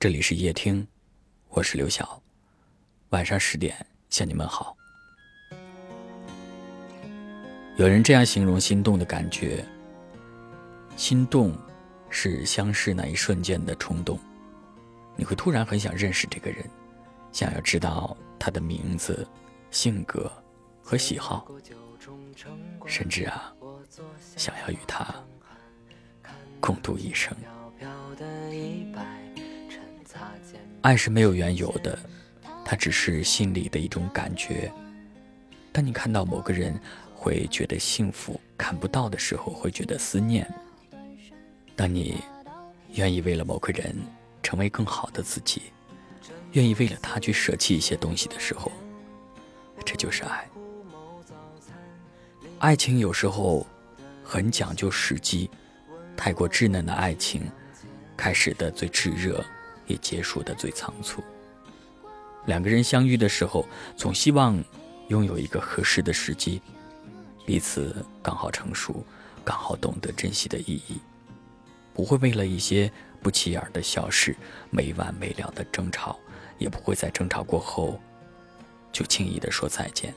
[0.00, 0.88] 这里是夜听，
[1.50, 2.22] 我是刘晓。
[3.10, 3.76] 晚上十点
[4.08, 4.74] 向你们好。
[7.76, 9.62] 有人这样形容心动的感觉：
[10.96, 11.54] 心动
[12.08, 14.18] 是相识那一瞬间的冲动，
[15.16, 16.64] 你会突然很想认识这个人，
[17.30, 19.28] 想要知道他的名字、
[19.70, 20.32] 性格
[20.82, 21.46] 和喜好，
[22.86, 23.52] 甚至啊，
[24.34, 25.14] 想要与他
[26.58, 27.36] 共度一生。
[30.82, 31.98] 爱是没有缘由的，
[32.64, 34.72] 它只是心里的一种感觉。
[35.72, 36.78] 当你看到某个人，
[37.14, 40.48] 会觉得幸福；看不到的时候，会觉得思念。
[41.76, 42.22] 当你
[42.94, 43.94] 愿意为了某个人
[44.42, 45.62] 成为更好的自己，
[46.52, 48.72] 愿意为了他去舍弃一些东西的时候，
[49.84, 50.48] 这就是爱。
[52.58, 53.66] 爱情有时候
[54.24, 55.50] 很讲究时机，
[56.16, 57.42] 太过稚嫩的爱情，
[58.16, 59.44] 开始的最炙热。
[59.90, 61.22] 也结束的最仓促。
[62.46, 64.62] 两个人相遇的时候，总希望
[65.08, 66.62] 拥有一个合适的时机，
[67.44, 69.04] 彼此刚好成熟，
[69.44, 71.00] 刚好懂得珍惜的意义，
[71.92, 74.36] 不会为了一些不起眼的小事
[74.70, 76.18] 没完没了的争吵，
[76.58, 78.00] 也不会在争吵过后
[78.92, 80.14] 就轻易的说再见。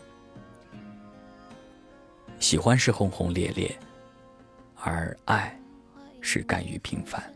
[2.40, 3.76] 喜欢是轰轰烈烈，
[4.76, 5.60] 而爱
[6.22, 7.33] 是甘于平凡。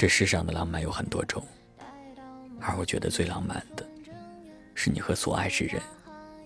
[0.00, 1.46] 这世上的浪漫有很多种，
[2.58, 3.86] 而我觉得最浪漫的，
[4.74, 5.78] 是你和所爱之人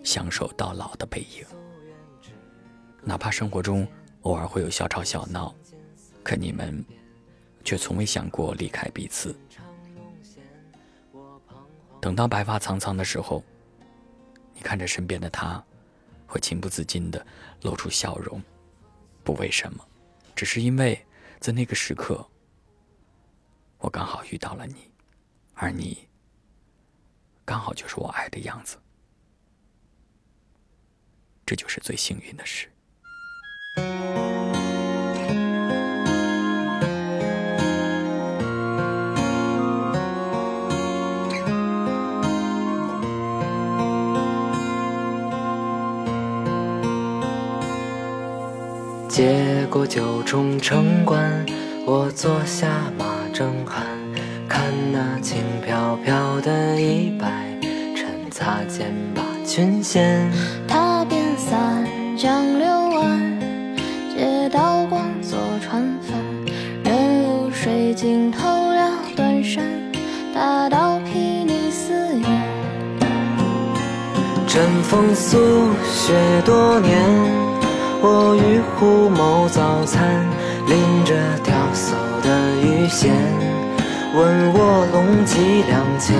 [0.02, 1.46] 相守到老的背影。
[3.04, 3.86] 哪怕生活中
[4.22, 5.54] 偶尔会有小吵小闹，
[6.24, 6.84] 可你们
[7.62, 9.32] 却从未想过离开彼此。
[12.00, 13.40] 等到白发苍苍的时候，
[14.52, 15.64] 你看着身边的他，
[16.26, 17.24] 会情不自禁地
[17.62, 18.42] 露出笑容，
[19.22, 19.86] 不为什么，
[20.34, 21.00] 只是因为
[21.38, 22.28] 在那个时刻。
[23.84, 24.90] 我刚好遇到了你，
[25.52, 26.08] 而你
[27.44, 28.78] 刚好就是我爱的样子，
[31.44, 32.66] 这就是最幸运的事。
[49.10, 51.44] 接过九重城关，
[51.86, 53.13] 我坐下马。
[53.34, 53.82] 正酣，
[54.48, 54.62] 看
[54.92, 57.58] 那轻飘飘的衣摆，
[57.96, 60.30] 趁擦肩把裙掀。
[60.68, 61.84] 踏遍三
[62.16, 62.68] 江六
[63.00, 63.40] 岸，
[64.16, 66.16] 借刀光做船帆。
[66.84, 69.64] 任露水浸透了断山，
[70.32, 72.28] 大道睥睨思远。
[74.46, 76.14] 枕风宿雪
[76.44, 77.02] 多年，
[78.00, 80.24] 我与虎谋早餐，
[80.66, 81.94] 拎着钓叟。
[82.24, 82.30] 的
[82.62, 83.12] 鱼线，
[84.14, 86.16] 问卧龙几两钱？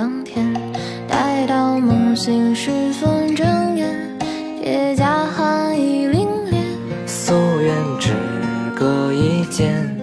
[0.00, 0.54] 宵艳阳天，
[1.06, 4.18] 待到梦醒时分睁眼，
[4.62, 6.54] 铁甲寒意凛冽。
[7.06, 8.14] 夙愿只
[8.74, 9.94] 隔一剑，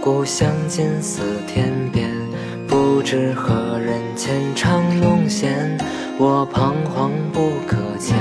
[0.00, 2.08] 故乡近似天边。
[2.66, 5.76] 不知何人浅唱弄弦，
[6.18, 8.16] 我彷徨不可前。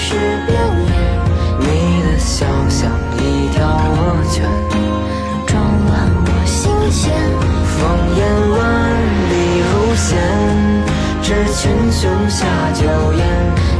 [0.00, 0.14] 是
[0.46, 0.90] 遍野，
[1.58, 4.46] 你的笑像一条恶犬，
[5.44, 7.12] 撞乱我心弦。
[7.78, 7.82] 烽
[8.16, 8.18] 烟
[8.54, 8.58] 万
[9.28, 9.32] 里
[9.66, 10.16] 如衔，
[11.20, 13.20] 掷群雄下酒宴。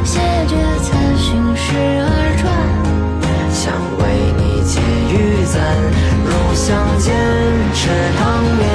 [0.04, 0.18] 谢
[0.48, 0.86] 绝策
[1.16, 1.66] 勋十
[2.02, 2.06] 二
[2.36, 2.44] 转，
[3.52, 4.02] 想为
[4.36, 5.14] 你窃玉
[5.46, 5.54] 簪。
[6.26, 6.66] 入巷
[6.98, 7.14] 间
[7.74, 7.88] 吃
[8.18, 8.66] 汤面，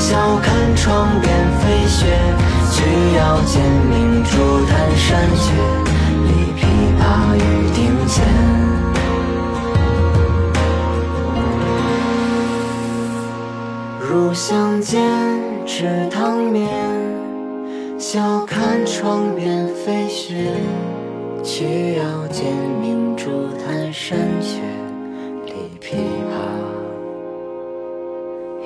[0.00, 1.30] 笑看窗边
[1.60, 2.06] 飞雪。
[2.72, 2.82] 取
[3.16, 5.89] 腰间明珠弹山雀。
[14.80, 16.66] 入巷间吃汤面，
[17.98, 20.54] 笑看窗边飞雪。
[21.44, 22.50] 需要剑
[22.80, 24.62] 鸣竹炭山雪
[25.44, 25.96] 里琵
[26.30, 26.32] 琶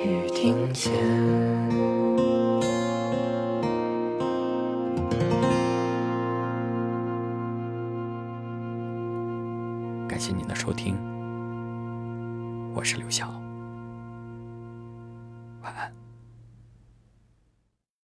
[0.05, 0.93] 雨庭前。
[10.07, 10.95] 感谢您的收听，
[12.73, 13.27] 我是刘晓，
[15.61, 15.91] 晚安。